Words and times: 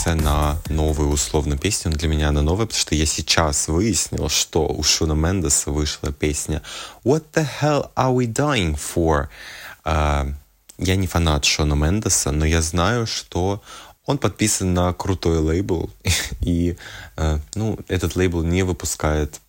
реакция 0.00 0.14
на 0.14 0.58
новую 0.68 1.10
условно 1.10 1.58
песню. 1.58 1.92
Для 1.92 2.08
меня 2.08 2.28
она 2.28 2.42
новая, 2.42 2.66
потому 2.66 2.80
что 2.80 2.94
я 2.94 3.06
сейчас 3.06 3.68
выяснил, 3.68 4.28
что 4.28 4.66
у 4.66 4.82
Шуна 4.82 5.14
Мендеса 5.14 5.70
вышла 5.70 6.12
песня 6.12 6.62
What 7.04 7.24
the 7.34 7.46
hell 7.60 7.90
are 7.96 8.14
we 8.14 8.26
dying 8.26 8.78
for? 8.78 9.28
Uh, 9.84 10.32
я 10.78 10.96
не 10.96 11.06
фанат 11.06 11.44
Шона 11.44 11.74
Мендеса, 11.74 12.30
но 12.30 12.46
я 12.46 12.62
знаю, 12.62 13.06
что 13.06 13.62
он 14.06 14.16
подписан 14.18 14.72
на 14.72 14.92
крутой 14.94 15.38
лейбл, 15.38 15.90
и 16.40 16.76
uh, 17.16 17.38
ну, 17.54 17.78
этот 17.88 18.16
лейбл 18.16 18.42
не 18.42 18.62
выпускает 18.62 19.40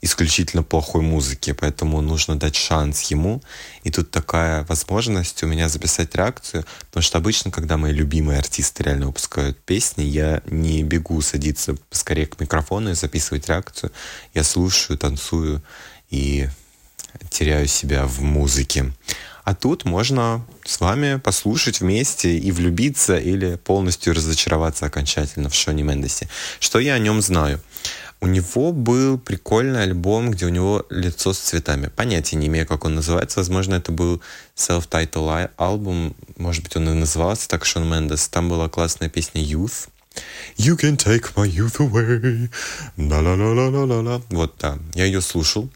исключительно 0.00 0.62
плохой 0.62 1.02
музыки, 1.02 1.52
поэтому 1.52 2.00
нужно 2.00 2.38
дать 2.38 2.56
шанс 2.56 3.02
ему. 3.10 3.42
И 3.84 3.90
тут 3.90 4.10
такая 4.10 4.64
возможность 4.64 5.42
у 5.42 5.46
меня 5.46 5.68
записать 5.68 6.14
реакцию, 6.14 6.64
потому 6.86 7.02
что 7.02 7.18
обычно, 7.18 7.50
когда 7.50 7.76
мои 7.76 7.92
любимые 7.92 8.38
артисты 8.38 8.82
реально 8.84 9.06
выпускают 9.06 9.58
песни, 9.58 10.02
я 10.02 10.42
не 10.46 10.82
бегу 10.82 11.20
садиться 11.22 11.76
скорее 11.90 12.26
к 12.26 12.40
микрофону 12.40 12.90
и 12.90 12.94
записывать 12.94 13.48
реакцию. 13.48 13.92
Я 14.34 14.44
слушаю, 14.44 14.98
танцую 14.98 15.62
и 16.10 16.48
теряю 17.30 17.66
себя 17.66 18.06
в 18.06 18.20
музыке. 18.20 18.92
А 19.44 19.54
тут 19.54 19.84
можно 19.84 20.46
с 20.64 20.80
вами 20.80 21.18
послушать 21.18 21.80
вместе 21.80 22.36
и 22.36 22.52
влюбиться 22.52 23.16
или 23.16 23.56
полностью 23.56 24.14
разочароваться 24.14 24.86
окончательно 24.86 25.48
в 25.48 25.54
Шоне 25.54 25.82
Мендесе. 25.82 26.28
Что 26.60 26.78
я 26.78 26.94
о 26.94 26.98
нем 26.98 27.22
знаю? 27.22 27.60
У 28.22 28.26
него 28.26 28.72
был 28.72 29.18
прикольный 29.18 29.82
альбом, 29.82 30.30
где 30.30 30.44
у 30.44 30.50
него 30.50 30.84
лицо 30.90 31.32
с 31.32 31.38
цветами. 31.38 31.88
Понятия 31.88 32.36
не 32.36 32.48
имею, 32.48 32.66
как 32.66 32.84
он 32.84 32.94
называется. 32.94 33.40
Возможно, 33.40 33.76
это 33.76 33.92
был 33.92 34.20
self-title 34.56 35.50
альбом. 35.56 36.14
Может 36.36 36.62
быть, 36.62 36.76
он 36.76 36.88
и 36.90 36.92
назывался 36.92 37.48
так, 37.48 37.64
Шон 37.64 37.88
Мендес. 37.88 38.28
Там 38.28 38.50
была 38.50 38.68
классная 38.68 39.08
песня 39.08 39.42
Youth. 39.42 39.88
You 40.58 40.76
can 40.76 40.96
take 40.96 41.34
my 41.34 41.48
youth 41.48 41.78
away. 41.78 42.50
La 42.98 43.20
-la 43.20 43.36
-la 43.36 43.54
-la 43.54 43.70
-la 43.70 44.02
-la. 44.02 44.22
Вот, 44.30 44.54
да. 44.58 44.78
Я 44.94 45.06
ее 45.06 45.22
слушал. 45.22 45.70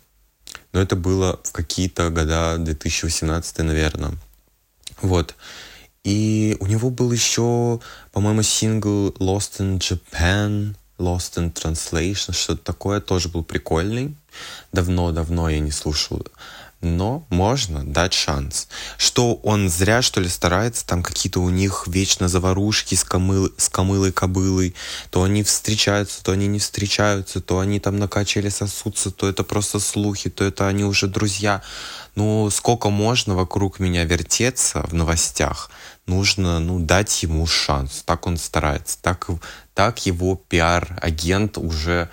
Но 0.73 0.83
это 0.83 0.97
было 0.97 1.41
в 1.45 1.53
какие-то 1.53 2.11
года 2.11 2.57
2018, 2.59 3.59
наверное. 3.63 4.13
Вот. 5.01 5.35
И 6.03 6.57
у 6.61 6.67
него 6.67 6.91
был 6.91 7.13
еще, 7.13 7.81
по-моему, 8.13 8.43
сингл 8.43 9.11
Lost 9.19 9.61
in 9.61 9.79
Japan. 9.79 10.75
Lost 10.99 11.37
in 11.37 11.53
Translation, 11.53 12.33
что-то 12.33 12.63
такое 12.63 13.01
тоже 13.01 13.29
был 13.29 13.43
прикольный. 13.43 14.15
Давно-давно 14.73 15.49
я 15.49 15.61
не 15.61 15.71
слушал. 15.71 16.27
Но 16.85 17.25
можно 17.31 17.83
дать 17.83 18.13
шанс. 18.13 18.69
Что 18.99 19.37
он 19.37 19.71
зря, 19.71 20.03
что 20.03 20.21
ли, 20.21 20.29
старается, 20.29 20.87
там 20.87 21.03
какие-то 21.03 21.41
у 21.41 21.49
них 21.49 21.85
вечно 21.87 22.29
заварушки 22.29 22.95
с, 22.95 23.05
камыл, 23.05 23.51
с 23.57 23.71
камылой 23.71 24.13
кобылой, 24.13 24.75
то 25.11 25.23
они 25.23 25.43
встречаются, 25.43 26.23
то 26.23 26.33
они 26.33 26.47
не 26.47 26.59
встречаются, 26.59 27.41
то 27.41 27.59
они 27.59 27.81
там 27.81 27.99
накачали 27.99 28.51
сосутся, 28.51 29.11
то 29.11 29.27
это 29.27 29.45
просто 29.45 29.81
слухи, 29.81 30.29
то 30.29 30.45
это 30.45 30.69
они 30.69 30.85
уже 30.85 31.07
друзья. 31.07 31.63
Ну, 32.17 32.51
сколько 32.51 32.91
можно 32.91 33.35
вокруг 33.35 33.81
меня 33.81 34.05
вертеться 34.05 34.83
в 34.83 34.93
новостях, 34.93 35.71
нужно, 36.07 36.61
ну, 36.61 36.79
дать 36.79 37.23
ему 37.23 37.47
шанс. 37.47 38.03
Так 38.05 38.27
он 38.27 38.37
старается, 38.37 38.99
так, 39.01 39.29
так 39.73 40.05
его 40.05 40.37
пиар-агент 40.37 41.57
уже 41.57 42.11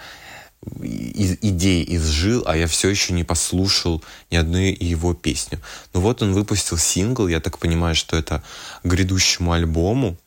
из 0.82 1.38
идей 1.42 1.84
изжил, 1.96 2.44
а 2.46 2.56
я 2.56 2.68
все 2.68 2.90
еще 2.90 3.14
не 3.14 3.24
послушал 3.24 4.04
ни 4.30 4.36
одной 4.36 4.72
его 4.74 5.14
песню. 5.14 5.60
Ну 5.94 6.02
вот 6.02 6.22
он 6.22 6.34
выпустил 6.34 6.78
сингл, 6.78 7.28
я 7.28 7.40
так 7.40 7.58
понимаю, 7.58 7.96
что 7.96 8.16
это 8.16 8.44
грядущему 8.84 9.54
альбому. 9.54 10.18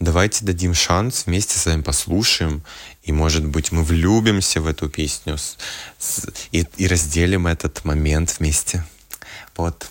Давайте 0.00 0.44
дадим 0.44 0.74
шанс, 0.74 1.26
вместе 1.26 1.58
с 1.58 1.66
вами 1.66 1.82
послушаем, 1.82 2.62
и, 3.04 3.12
может 3.12 3.44
быть, 3.44 3.70
мы 3.70 3.84
влюбимся 3.84 4.60
в 4.60 4.66
эту 4.66 4.88
песню 4.88 5.38
с, 5.38 5.56
с, 5.98 6.26
и, 6.50 6.66
и 6.76 6.88
разделим 6.88 7.46
этот 7.46 7.84
момент 7.84 8.36
вместе. 8.38 8.84
Вот. 9.56 9.86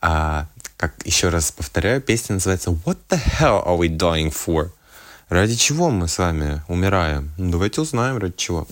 А, 0.00 0.46
как 0.76 0.94
еще 1.04 1.30
раз 1.30 1.50
повторяю, 1.50 2.00
песня 2.00 2.34
называется 2.34 2.70
What 2.70 2.98
the 3.08 3.20
hell 3.40 3.66
are 3.66 3.76
we 3.76 3.88
dying 3.88 4.32
for? 4.32 4.70
Ради 5.28 5.56
чего 5.56 5.90
мы 5.90 6.06
с 6.08 6.18
вами 6.18 6.62
умираем? 6.68 7.32
Ну, 7.36 7.50
давайте 7.50 7.80
узнаем, 7.80 8.18
ради 8.18 8.34
чего. 8.36 8.68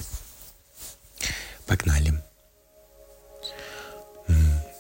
Погнали. 1.66 2.14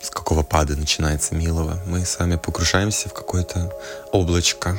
С 0.00 0.10
какого 0.10 0.42
пада 0.42 0.76
начинается 0.76 1.34
милого? 1.34 1.80
Мы 1.86 2.04
с 2.04 2.18
вами 2.18 2.36
погружаемся 2.36 3.08
в 3.08 3.12
какое-то 3.12 3.72
облачко. 4.12 4.78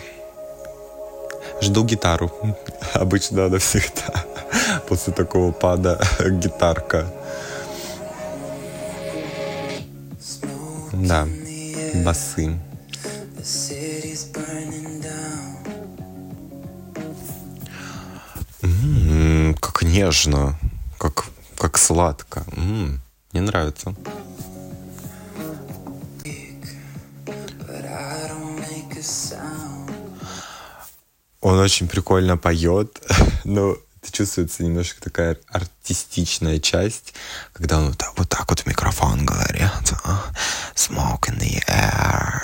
Жду 1.61 1.83
гитару. 1.83 2.31
Обычно 2.93 3.43
надо 3.43 3.59
всегда. 3.59 4.25
После 4.87 5.11
такого 5.13 5.51
пада 5.51 5.99
гитарка. 6.19 7.13
Да, 10.93 11.27
басы. 12.05 12.57
Как 19.61 19.81
нежно, 19.83 20.57
как, 20.97 21.25
как 21.57 21.77
сладко. 21.77 22.43
М-м, 22.51 23.01
мне 23.31 23.41
нравится. 23.41 23.95
Он 31.41 31.59
очень 31.59 31.87
прикольно 31.87 32.37
поет, 32.37 33.01
но 33.43 33.77
это 34.01 34.11
чувствуется 34.11 34.63
немножко 34.63 35.01
такая 35.01 35.37
артистичная 35.47 36.59
часть, 36.59 37.13
когда 37.53 37.77
он 37.77 37.87
вот 37.89 37.97
так 37.97 38.17
вот, 38.17 38.29
так 38.29 38.49
вот 38.49 38.59
в 38.61 38.65
микрофон 38.65 39.25
говорит. 39.25 39.71
Smoke 40.75 41.29
in 41.29 41.39
the 41.39 41.63
air. 41.67 42.41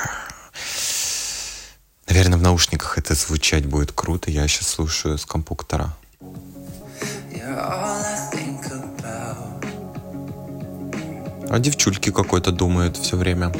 Наверное, 2.07 2.38
в 2.38 2.41
наушниках 2.41 2.97
это 2.97 3.16
звучать 3.16 3.66
будет 3.66 3.91
круто. 3.91 4.30
Я 4.30 4.47
сейчас 4.47 4.68
слушаю 4.68 5.18
с 5.18 5.25
компьютера. 5.25 5.95
А 11.53 11.59
девчульки 11.59 12.09
какой-то 12.09 12.52
думают 12.52 12.97
все 12.97 13.16
время. 13.16 13.53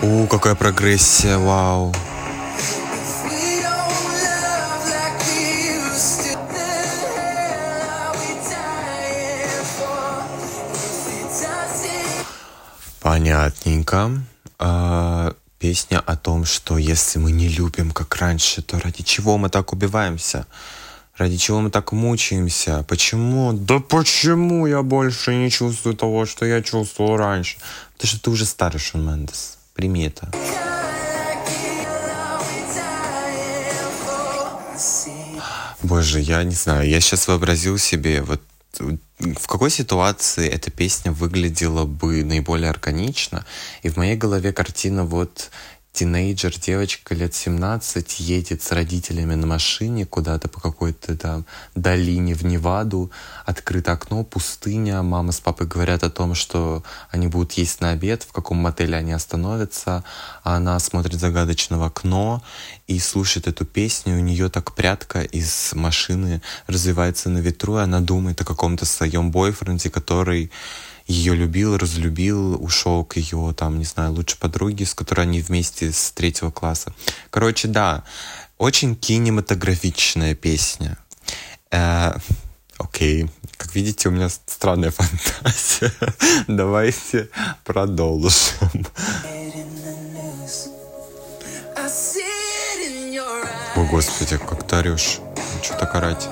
О, 0.00 0.26
какая 0.28 0.54
прогрессия, 0.54 1.38
вау. 1.38 1.92
Понятненько. 13.00 14.12
А, 14.60 15.34
песня 15.58 15.98
о 15.98 16.16
том, 16.16 16.44
что 16.44 16.78
если 16.78 17.18
мы 17.18 17.32
не 17.32 17.48
любим 17.48 17.90
как 17.90 18.14
раньше, 18.14 18.62
то 18.62 18.78
ради 18.78 19.02
чего 19.02 19.36
мы 19.36 19.48
так 19.48 19.72
убиваемся? 19.72 20.46
Ради 21.16 21.38
чего 21.38 21.60
мы 21.60 21.70
так 21.70 21.92
мучаемся? 21.92 22.84
Почему? 22.88 23.54
Да 23.54 23.78
почему 23.80 24.66
я 24.66 24.82
больше 24.82 25.34
не 25.34 25.50
чувствую 25.50 25.96
того, 25.96 26.26
что 26.26 26.44
я 26.44 26.62
чувствовал 26.62 27.16
раньше? 27.16 27.56
Потому 27.94 28.08
что 28.08 28.20
ты 28.20 28.30
уже 28.30 28.44
старый, 28.44 28.78
Шон 28.78 29.06
Мендес. 29.06 29.56
Прими 29.74 30.06
это. 30.06 30.30
Боже, 35.82 36.20
я 36.20 36.42
не 36.42 36.54
знаю, 36.54 36.88
я 36.88 37.00
сейчас 37.00 37.28
вообразил 37.28 37.78
себе, 37.78 38.20
вот 38.20 38.42
в 38.78 39.46
какой 39.46 39.70
ситуации 39.70 40.46
эта 40.46 40.70
песня 40.70 41.12
выглядела 41.12 41.86
бы 41.86 42.24
наиболее 42.24 42.68
органично. 42.68 43.46
И 43.82 43.88
в 43.88 43.96
моей 43.96 44.16
голове 44.16 44.52
картина 44.52 45.04
вот 45.04 45.50
тинейджер, 45.96 46.52
девочка 46.58 47.14
лет 47.14 47.34
17 47.34 48.20
едет 48.20 48.62
с 48.62 48.70
родителями 48.70 49.34
на 49.34 49.46
машине 49.46 50.04
куда-то 50.04 50.46
по 50.46 50.60
какой-то 50.60 51.16
там 51.16 51.46
долине 51.74 52.34
в 52.34 52.44
Неваду, 52.44 53.10
открыто 53.46 53.92
окно, 53.92 54.22
пустыня, 54.22 55.02
мама 55.02 55.32
с 55.32 55.40
папой 55.40 55.66
говорят 55.66 56.02
о 56.02 56.10
том, 56.10 56.34
что 56.34 56.84
они 57.10 57.28
будут 57.28 57.52
есть 57.52 57.80
на 57.80 57.92
обед, 57.92 58.24
в 58.24 58.32
каком 58.32 58.58
мотеле 58.58 58.98
они 58.98 59.12
остановятся, 59.12 60.04
а 60.44 60.56
она 60.56 60.78
смотрит 60.80 61.18
загадочно 61.18 61.78
в 61.78 61.82
окно 61.82 62.42
и 62.86 62.98
слушает 62.98 63.48
эту 63.48 63.64
песню, 63.64 64.16
у 64.16 64.20
нее 64.20 64.50
так 64.50 64.74
прятка 64.74 65.22
из 65.22 65.72
машины 65.72 66.42
развивается 66.66 67.30
на 67.30 67.38
ветру, 67.38 67.78
и 67.78 67.82
она 67.82 68.00
думает 68.00 68.38
о 68.42 68.44
каком-то 68.44 68.84
своем 68.84 69.30
бойфренде, 69.30 69.88
который 69.88 70.50
ее 71.06 71.34
любил, 71.34 71.76
разлюбил, 71.76 72.62
ушел 72.62 73.04
к 73.04 73.16
ее, 73.16 73.54
там, 73.56 73.78
не 73.78 73.84
знаю, 73.84 74.12
лучшей 74.12 74.38
подруге, 74.38 74.84
с 74.84 74.94
которой 74.94 75.22
они 75.22 75.40
вместе 75.40 75.92
с 75.92 76.10
третьего 76.12 76.50
класса. 76.50 76.92
Короче, 77.30 77.68
да, 77.68 78.04
очень 78.58 78.96
кинематографичная 78.96 80.34
песня. 80.34 80.98
Э, 81.70 82.12
окей, 82.78 83.30
как 83.56 83.74
видите, 83.74 84.08
у 84.08 84.12
меня 84.12 84.28
странная 84.28 84.90
фантазия. 84.96 85.92
Давайте 86.48 87.28
продолжим. 87.64 88.86
О, 93.76 93.84
Господи, 93.84 94.38
как 94.38 94.66
ты 94.66 94.76
орешь. 94.76 95.20
Что 95.62 95.78
так 95.78 95.94
орать? 95.94 96.28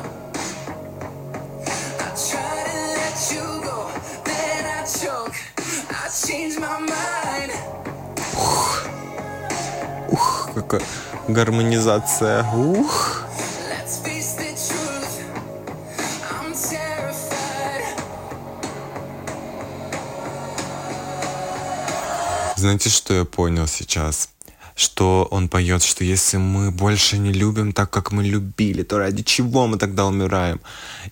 Какая 10.78 10.88
гармонизация. 11.28 12.44
Ух. 12.52 13.20
Знаете, 22.56 22.88
что 22.88 23.12
я 23.12 23.24
понял 23.24 23.66
сейчас? 23.66 24.30
Что 24.74 25.28
он 25.30 25.48
поет, 25.48 25.84
что 25.84 26.02
если 26.02 26.38
мы 26.38 26.70
больше 26.70 27.18
не 27.18 27.32
любим 27.32 27.72
так, 27.72 27.90
как 27.90 28.10
мы 28.10 28.24
любили, 28.24 28.82
то 28.82 28.98
ради 28.98 29.22
чего 29.22 29.66
мы 29.66 29.76
тогда 29.78 30.06
умираем? 30.06 30.60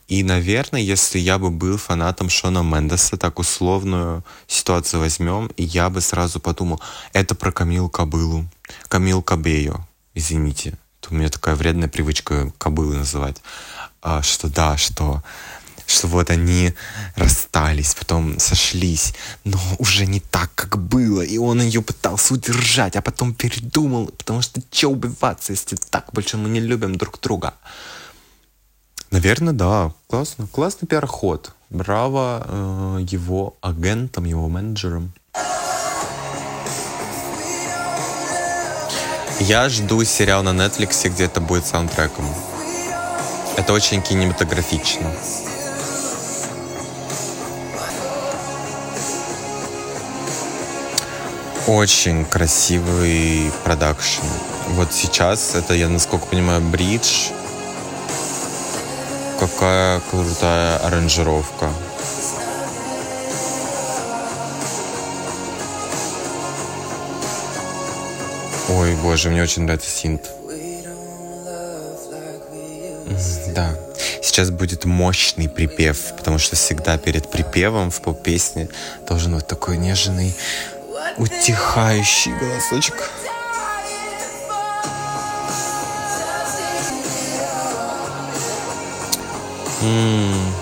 И, 0.08 0.24
наверное, 0.24 0.80
если 0.80 1.18
я 1.20 1.38
бы 1.38 1.50
был 1.50 1.76
фанатом 1.76 2.28
Шона 2.28 2.62
Мендеса, 2.62 3.16
так 3.16 3.38
условную 3.38 4.24
ситуацию 4.48 5.00
возьмем, 5.00 5.48
и 5.56 5.62
я 5.62 5.90
бы 5.90 6.00
сразу 6.00 6.40
подумал, 6.40 6.80
это 7.12 7.34
про 7.34 7.52
Камил 7.52 7.88
Кабылу, 7.88 8.46
Камил 8.92 9.22
Кабею, 9.22 9.88
извините. 10.12 10.74
У 11.08 11.14
меня 11.14 11.30
такая 11.30 11.54
вредная 11.54 11.88
привычка 11.88 12.52
кобылы 12.58 12.96
называть. 12.96 13.38
А, 14.02 14.20
что 14.20 14.50
да, 14.50 14.76
что 14.76 15.22
что 15.86 16.08
вот 16.08 16.28
они 16.28 16.74
расстались, 17.16 17.94
потом 17.94 18.38
сошлись, 18.38 19.14
но 19.44 19.58
уже 19.78 20.04
не 20.04 20.20
так, 20.20 20.54
как 20.54 20.76
было, 20.76 21.22
и 21.22 21.38
он 21.38 21.62
ее 21.62 21.80
пытался 21.80 22.34
удержать, 22.34 22.94
а 22.94 23.00
потом 23.00 23.32
передумал, 23.32 24.08
потому 24.08 24.42
что 24.42 24.60
че 24.70 24.88
убиваться, 24.88 25.52
если 25.52 25.76
так 25.76 26.12
больше 26.12 26.36
мы 26.36 26.50
не 26.50 26.60
любим 26.60 26.96
друг 26.96 27.18
друга. 27.18 27.54
Наверное, 29.10 29.54
да, 29.54 29.94
классно, 30.06 30.46
классный 30.46 30.86
пиар-ход. 30.86 31.54
Браво 31.70 32.46
э, 32.46 33.06
его 33.08 33.56
агентам, 33.62 34.24
его 34.24 34.50
менеджерам. 34.50 35.14
Я 39.40 39.68
жду 39.68 40.04
сериал 40.04 40.42
на 40.42 40.50
Netflix, 40.50 41.08
где 41.08 41.24
это 41.24 41.40
будет 41.40 41.66
саундтреком. 41.66 42.24
Это 43.56 43.72
очень 43.72 44.00
кинематографично. 44.00 45.10
Очень 51.66 52.24
красивый 52.24 53.52
продакшн. 53.64 54.26
Вот 54.70 54.92
сейчас 54.92 55.54
это, 55.54 55.74
я 55.74 55.88
насколько 55.88 56.26
понимаю, 56.26 56.60
бридж. 56.60 57.30
Какая 59.38 60.00
крутая 60.10 60.78
аранжировка. 60.78 61.70
Ой, 68.74 68.96
боже, 68.96 69.28
мне 69.28 69.42
очень 69.42 69.62
нравится 69.62 69.90
синт. 69.90 70.30
Да. 73.54 73.74
Сейчас 74.22 74.50
будет 74.50 74.86
мощный 74.86 75.48
припев, 75.48 76.14
потому 76.16 76.38
что 76.38 76.56
всегда 76.56 76.96
перед 76.96 77.30
припевом 77.30 77.90
в 77.90 78.00
поп-песне 78.00 78.68
должен 79.06 79.34
быть 79.34 79.46
такой 79.46 79.76
нежный 79.76 80.34
утихающий 81.18 82.32
голосочек. 82.32 83.10
Uh, 89.84 90.61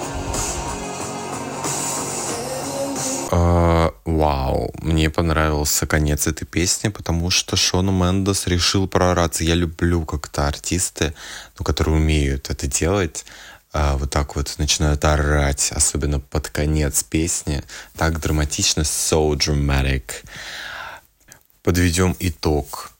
мне 4.82 5.10
понравился 5.10 5.86
конец 5.86 6.26
этой 6.26 6.44
песни, 6.44 6.88
потому 6.88 7.30
что 7.30 7.56
Шон 7.56 7.86
Мендес 7.92 8.46
решил 8.46 8.88
проораться. 8.88 9.44
Я 9.44 9.54
люблю 9.54 10.04
как-то 10.04 10.46
артисты, 10.46 11.14
ну, 11.58 11.64
которые 11.64 11.96
умеют 11.96 12.50
это 12.50 12.66
делать 12.66 13.24
а, 13.72 13.96
вот 13.96 14.10
так 14.10 14.36
вот 14.36 14.54
начинают 14.58 15.04
орать, 15.04 15.70
особенно 15.72 16.18
под 16.18 16.48
конец 16.48 17.02
песни. 17.02 17.62
Так 17.96 18.20
драматично, 18.20 18.80
so 18.80 19.32
dramatic. 19.34 20.24
Подведем 21.62 22.16
итог. 22.18 22.90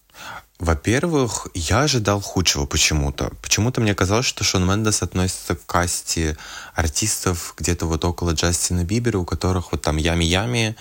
Во-первых, 0.60 1.48
я 1.54 1.82
ожидал 1.82 2.20
худшего 2.20 2.66
почему-то. 2.66 3.32
Почему-то 3.40 3.80
мне 3.80 3.94
казалось, 3.94 4.26
что 4.26 4.44
Шон 4.44 4.68
Мендес 4.68 5.02
относится 5.02 5.56
к 5.56 5.64
касте 5.64 6.36
артистов 6.74 7.54
где-то 7.56 7.86
вот 7.86 8.04
около 8.04 8.32
Джастина 8.32 8.84
Бибера, 8.84 9.18
у 9.18 9.24
которых 9.24 9.72
вот 9.72 9.80
там 9.80 9.96
ями-ями, 9.96 10.76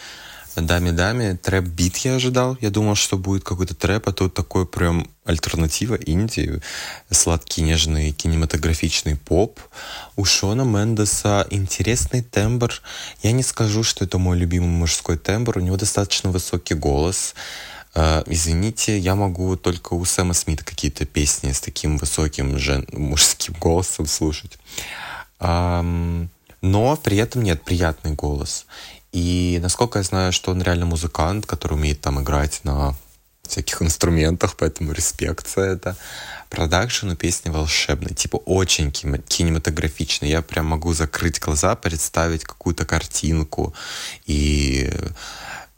Дами-дами, 0.56 1.38
трэп-бит 1.38 1.98
я 1.98 2.16
ожидал. 2.16 2.58
Я 2.60 2.70
думал, 2.70 2.96
что 2.96 3.18
будет 3.18 3.44
какой-то 3.44 3.76
трэп, 3.76 4.10
а 4.10 4.12
тут 4.12 4.34
такой 4.34 4.66
прям 4.66 5.08
альтернатива 5.24 5.96
инди, 5.96 6.62
сладкий, 7.12 7.62
нежный, 7.62 8.12
кинематографичный 8.12 9.16
поп. 9.16 9.60
У 10.16 10.26
Шона 10.26 10.64
Мендеса 10.64 11.46
интересный 11.50 12.24
тембр. 12.24 12.74
Я 13.22 13.32
не 13.32 13.44
скажу, 13.44 13.84
что 13.84 14.06
это 14.06 14.18
мой 14.18 14.38
любимый 14.38 14.70
мужской 14.70 15.18
тембр. 15.18 15.58
У 15.58 15.62
него 15.62 15.78
достаточно 15.78 16.32
высокий 16.32 16.74
голос. 16.74 17.36
Uh, 17.96 18.24
извините, 18.28 19.00
я 19.00 19.16
могу 19.16 19.56
только 19.56 19.94
у 19.94 20.06
Сэма 20.06 20.36
Смита 20.36 20.64
какие-то 20.64 21.06
песни 21.06 21.52
с 21.52 21.60
таким 21.60 21.98
высоким 21.98 22.60
жен... 22.60 22.86
мужским 22.92 23.56
голосом 23.60 24.06
слушать. 24.06 24.60
Но 26.62 26.98
при 26.98 27.18
этом 27.18 27.42
нет, 27.42 27.64
приятный 27.64 28.14
голос. 28.14 28.66
И 29.12 29.60
насколько 29.62 30.00
я 30.00 30.04
знаю, 30.04 30.32
что 30.32 30.52
он 30.52 30.62
реально 30.62 30.86
музыкант, 30.86 31.46
который 31.46 31.74
умеет 31.74 32.02
там 32.02 32.22
играть 32.22 32.62
на 32.64 32.96
всяких 33.48 33.82
инструментах, 33.82 34.56
поэтому 34.56 34.92
респект 34.92 35.48
за 35.54 35.62
это. 35.62 35.98
Продакшн 36.50 37.10
у 37.10 37.16
песни 37.16 37.50
волшебный, 37.50 38.16
типа 38.16 38.38
очень 38.38 38.92
кинематографичный. 38.92 40.30
Я 40.30 40.42
прям 40.42 40.68
могу 40.68 40.94
закрыть 40.94 41.40
глаза, 41.40 41.76
представить 41.76 42.44
какую-то 42.44 42.86
картинку 42.86 43.74
и 44.26 44.92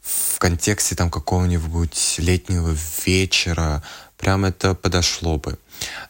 в 0.02 0.38
контексте 0.38 0.96
там 0.96 1.10
какого-нибудь 1.10 2.16
летнего 2.18 2.76
вечера 3.04 3.82
прям 4.16 4.44
это 4.44 4.74
подошло 4.74 5.38
бы. 5.38 5.58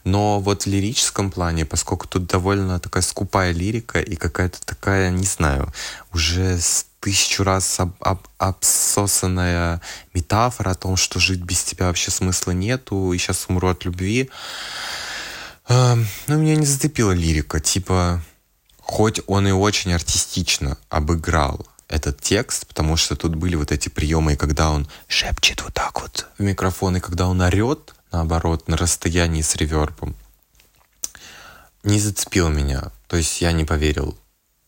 Но 0.04 0.40
вот 0.40 0.62
в 0.62 0.66
лирическом 0.66 1.30
плане, 1.30 1.64
поскольку 1.64 2.08
тут 2.08 2.26
довольно 2.26 2.80
такая 2.80 3.02
скупая 3.02 3.52
лирика 3.52 4.00
и 4.00 4.16
какая-то 4.16 4.64
такая, 4.64 5.10
не 5.10 5.26
знаю, 5.26 5.72
уже 6.12 6.58
тысячу 7.00 7.42
раз 7.42 7.80
об, 7.80 7.94
об, 8.00 8.20
обсосанная 8.38 9.80
метафора 10.14 10.70
о 10.70 10.74
том, 10.74 10.96
что 10.96 11.18
жить 11.18 11.40
без 11.40 11.62
тебя 11.64 11.86
вообще 11.86 12.10
смысла 12.10 12.52
нету, 12.52 13.12
и 13.12 13.18
сейчас 13.18 13.46
умру 13.48 13.68
от 13.68 13.84
любви. 13.84 14.30
Э, 15.68 15.96
ну, 16.28 16.38
меня 16.38 16.56
не 16.56 16.66
зацепила 16.66 17.12
лирика. 17.12 17.58
Типа, 17.58 18.22
хоть 18.78 19.20
он 19.26 19.48
и 19.48 19.50
очень 19.50 19.92
артистично 19.92 20.78
обыграл 20.90 21.66
этот 21.88 22.20
текст, 22.20 22.66
потому 22.66 22.96
что 22.96 23.16
тут 23.16 23.34
были 23.34 23.54
вот 23.56 23.72
эти 23.72 23.88
приемы, 23.88 24.36
когда 24.36 24.70
он 24.70 24.88
шепчет 25.08 25.62
вот 25.62 25.74
так 25.74 26.00
вот 26.00 26.26
в 26.38 26.42
микрофон, 26.42 26.96
и 26.96 27.00
когда 27.00 27.26
он 27.28 27.40
орет, 27.40 27.94
наоборот, 28.12 28.68
на 28.68 28.76
расстоянии 28.76 29.42
с 29.42 29.56
ревербом, 29.56 30.14
не 31.82 31.98
зацепил 31.98 32.48
меня. 32.48 32.92
То 33.08 33.16
есть 33.16 33.40
я 33.40 33.52
не 33.52 33.64
поверил 33.64 34.16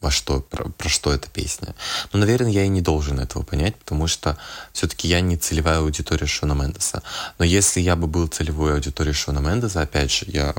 во 0.01 0.11
что, 0.11 0.41
про, 0.41 0.69
про 0.69 0.89
что 0.89 1.13
эта 1.15 1.31
песня. 1.31 1.75
Но, 2.13 2.19
наверное, 2.19 2.51
я 2.51 2.65
и 2.65 2.69
не 2.69 2.83
должен 2.83 3.21
этого 3.21 3.43
понять, 3.43 3.75
потому 3.77 4.07
что 4.07 4.37
все-таки 4.73 5.09
я 5.09 5.21
не 5.21 5.39
целевая 5.39 5.79
аудитория 5.79 6.27
Шона 6.27 6.53
Мендеса. 6.53 7.03
Но 7.39 7.45
если 7.45 7.81
я 7.81 7.97
бы 7.97 8.07
был 8.07 8.27
целевой 8.27 8.75
аудиторией 8.75 9.15
Шона 9.15 9.39
Мендеса, 9.39 9.81
опять 9.81 10.13
же, 10.13 10.27
я 10.29 10.55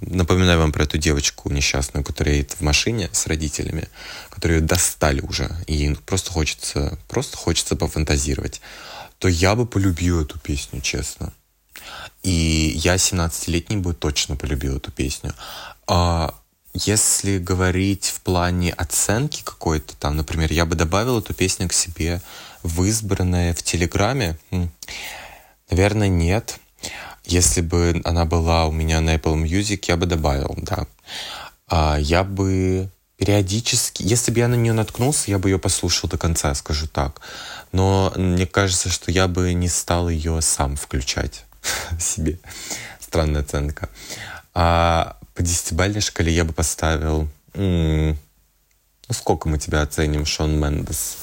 напоминаю 0.00 0.58
вам 0.58 0.72
про 0.72 0.82
эту 0.82 0.98
девочку 0.98 1.48
несчастную, 1.50 2.04
которая 2.04 2.36
едет 2.36 2.52
в 2.52 2.60
машине 2.60 3.08
с 3.12 3.26
родителями, 3.28 3.88
которые 4.30 4.58
ее 4.58 4.66
достали 4.66 5.20
уже, 5.20 5.48
и 5.68 5.94
просто 6.06 6.32
хочется, 6.32 6.98
просто 7.06 7.36
хочется 7.36 7.76
пофантазировать, 7.76 8.60
то 9.18 9.28
я 9.28 9.54
бы 9.54 9.66
полюбил 9.66 10.22
эту 10.22 10.38
песню, 10.40 10.80
честно. 10.80 11.32
И 12.22 12.72
я 12.76 12.96
17-летний 12.96 13.76
бы 13.76 13.94
точно 13.94 14.36
полюбил 14.36 14.76
эту 14.76 14.90
песню. 14.90 15.32
А 15.86 16.34
если 16.74 17.38
говорить 17.38 18.06
в 18.06 18.20
плане 18.20 18.72
оценки 18.72 19.42
какой-то 19.42 19.96
там, 19.96 20.16
например, 20.16 20.52
я 20.52 20.66
бы 20.66 20.76
добавил 20.76 21.18
эту 21.18 21.34
песню 21.34 21.68
к 21.68 21.72
себе 21.72 22.20
в 22.62 22.84
избранное 22.84 23.54
в 23.54 23.62
Телеграме, 23.62 24.38
наверное, 25.70 26.08
нет. 26.08 26.58
Если 27.24 27.60
бы 27.60 28.00
она 28.04 28.24
была 28.24 28.66
у 28.66 28.72
меня 28.72 29.00
на 29.00 29.16
Apple 29.16 29.42
Music, 29.42 29.84
я 29.88 29.96
бы 29.96 30.06
добавил, 30.06 30.54
да. 30.58 30.86
А 31.68 31.98
я 31.98 32.24
бы 32.24 32.90
периодически, 33.16 34.02
если 34.02 34.30
бы 34.30 34.38
я 34.38 34.48
на 34.48 34.54
нее 34.54 34.72
наткнулся, 34.72 35.30
я 35.30 35.38
бы 35.38 35.50
ее 35.50 35.58
послушал 35.58 36.08
до 36.08 36.16
конца, 36.16 36.54
скажу 36.54 36.86
так. 36.86 37.20
Но 37.72 38.12
мне 38.16 38.46
кажется, 38.46 38.88
что 38.88 39.10
я 39.10 39.28
бы 39.28 39.52
не 39.52 39.68
стал 39.68 40.08
ее 40.08 40.40
сам 40.40 40.76
включать 40.76 41.44
себе. 41.98 42.38
Странная 43.00 43.42
оценка. 43.42 43.88
А 44.54 45.16
по 45.34 45.42
десятибалльной 45.42 46.00
шкале 46.00 46.32
я 46.32 46.44
бы 46.44 46.52
поставил... 46.52 47.28
Ну, 47.54 48.16
сколько 49.10 49.48
мы 49.48 49.58
тебя 49.58 49.82
оценим, 49.82 50.26
Шон 50.26 50.60
Мендес? 50.60 51.18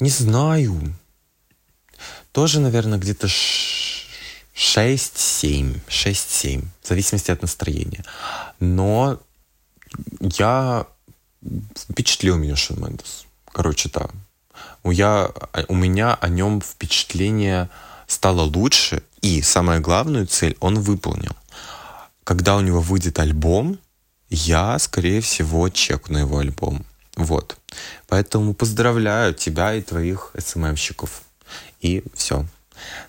Не 0.00 0.10
знаю. 0.10 0.94
Тоже, 2.32 2.60
наверное, 2.60 2.98
где-то 2.98 3.26
6-7. 3.26 5.80
6-7. 5.88 6.64
В 6.82 6.88
зависимости 6.88 7.30
от 7.30 7.42
настроения. 7.42 8.04
Но 8.60 9.20
я 10.20 10.86
впечатлил 11.76 12.36
меня 12.36 12.56
Шон 12.56 12.80
Мендес. 12.80 13.26
Короче, 13.52 13.90
да. 13.92 14.08
Я, 14.84 15.30
у 15.68 15.74
меня 15.74 16.14
о 16.14 16.28
нем 16.28 16.60
впечатление 16.60 17.68
стало 18.10 18.42
лучше, 18.42 19.02
и 19.22 19.40
самую 19.40 19.80
главную 19.80 20.26
цель 20.26 20.56
он 20.60 20.80
выполнил. 20.80 21.36
Когда 22.24 22.56
у 22.56 22.60
него 22.60 22.80
выйдет 22.80 23.18
альбом, 23.18 23.78
я, 24.28 24.78
скорее 24.78 25.20
всего, 25.20 25.68
чекну 25.68 26.18
его 26.18 26.38
альбом. 26.38 26.84
Вот. 27.16 27.56
Поэтому 28.08 28.54
поздравляю 28.54 29.34
тебя 29.34 29.74
и 29.74 29.82
твоих 29.82 30.32
СММщиков. 30.36 31.22
И 31.80 32.02
все. 32.14 32.46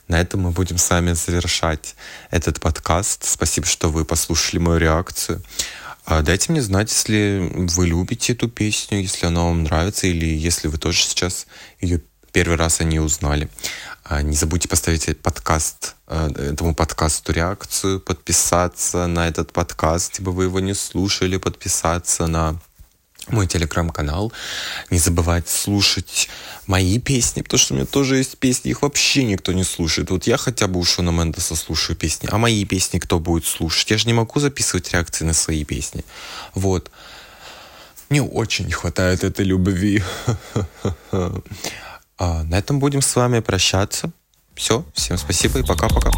На 0.08 0.20
этом 0.20 0.42
мы 0.42 0.52
будем 0.52 0.78
с 0.78 0.90
вами 0.90 1.14
завершать 1.14 1.96
этот 2.30 2.60
подкаст. 2.60 3.24
Спасибо, 3.24 3.66
что 3.66 3.90
вы 3.90 4.06
послушали 4.06 4.60
мою 4.60 4.78
реакцию. 4.78 5.42
А 6.06 6.22
дайте 6.22 6.52
мне 6.52 6.62
знать, 6.62 6.92
если 6.92 7.52
вы 7.54 7.88
любите 7.88 8.34
эту 8.34 8.50
песню, 8.50 9.00
если 9.00 9.28
она 9.28 9.42
вам 9.44 9.64
нравится, 9.64 10.08
или 10.08 10.26
если 10.26 10.68
вы 10.68 10.78
тоже 10.78 11.02
сейчас 11.02 11.48
ее 11.80 12.02
первый 12.32 12.58
раз 12.58 12.82
о 12.82 12.84
ней 12.84 13.00
узнали. 13.00 13.50
А, 14.12 14.22
не 14.24 14.36
забудьте 14.36 14.68
поставить 14.68 15.18
подкаст, 15.22 15.96
э, 16.08 16.52
этому 16.52 16.76
подкасту 16.76 17.32
реакцию, 17.32 18.02
подписаться 18.02 19.08
на 19.08 19.30
этот 19.30 19.54
подкаст, 19.54 20.12
если 20.12 20.24
бы 20.24 20.34
вы 20.34 20.44
его 20.44 20.60
не 20.60 20.74
слушали, 20.74 21.38
подписаться 21.38 22.28
на 22.28 22.60
мой 23.30 23.48
телеграм-канал. 23.48 24.34
Не 24.90 25.00
забывать 25.00 25.48
слушать 25.48 26.28
мои 26.68 27.00
песни, 27.00 27.42
потому 27.42 27.58
что 27.58 27.74
у 27.74 27.78
меня 27.78 27.86
тоже 27.86 28.18
есть 28.18 28.38
песни, 28.38 28.72
их 28.72 28.82
вообще 28.82 29.24
никто 29.24 29.54
не 29.54 29.64
слушает. 29.64 30.10
Вот 30.10 30.28
я 30.28 30.36
хотя 30.36 30.68
бы 30.68 30.82
у 30.82 30.84
Шона 30.84 31.12
Мендеса 31.12 31.56
слушаю 31.56 31.96
песни, 31.96 32.28
а 32.30 32.38
мои 32.38 32.66
песни 32.66 33.00
кто 33.00 33.18
будет 33.18 33.46
слушать? 33.46 33.92
Я 33.92 33.98
же 33.98 34.08
не 34.08 34.14
могу 34.14 34.42
записывать 34.42 34.92
реакции 34.92 35.24
на 35.24 35.34
свои 35.34 35.64
песни. 35.64 36.04
Вот. 36.54 36.92
Мне 38.10 38.22
очень 38.22 38.66
не 38.66 38.74
хватает 38.74 39.24
этой 39.24 39.46
любви. 39.46 40.04
А 42.24 42.44
на 42.44 42.60
этом 42.60 42.78
будем 42.78 43.02
с 43.02 43.16
вами 43.16 43.40
прощаться. 43.40 44.12
Все, 44.54 44.86
всем 44.94 45.18
спасибо 45.18 45.58
и 45.58 45.64
пока-пока. 45.64 46.12